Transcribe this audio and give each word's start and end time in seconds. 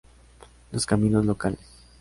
Los 0.71 0.87
caminos 0.87 1.23
locales. 1.27 1.59